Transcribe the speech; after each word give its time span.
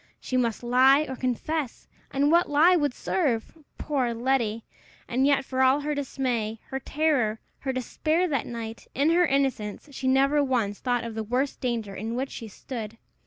She 0.19 0.35
must 0.35 0.63
lie 0.63 1.05
or 1.07 1.15
confess! 1.15 1.87
And 2.09 2.31
what 2.31 2.49
lie 2.49 2.75
would 2.75 2.95
serve? 2.95 3.55
Poor 3.77 4.15
Letty! 4.15 4.63
And 5.07 5.27
yet, 5.27 5.45
for 5.45 5.61
all 5.61 5.81
her 5.81 5.93
dismay, 5.93 6.59
her 6.69 6.79
terror, 6.79 7.39
her 7.59 7.71
despair 7.71 8.27
that 8.27 8.47
night, 8.47 8.87
in 8.95 9.11
her 9.11 9.27
innocence, 9.27 9.89
she 9.91 10.07
never 10.07 10.43
once 10.43 10.79
thought 10.79 11.03
of 11.03 11.13
the 11.13 11.23
worst 11.23 11.61
danger 11.61 11.93
in 11.93 12.15
which 12.15 12.31
she 12.31 12.47
stood! 12.47 12.97